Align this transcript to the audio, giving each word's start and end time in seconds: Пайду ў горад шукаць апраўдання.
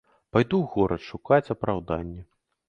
Пайду 0.35 0.57
ў 0.61 0.65
горад 0.75 1.01
шукаць 1.09 1.51
апраўдання. 1.57 2.25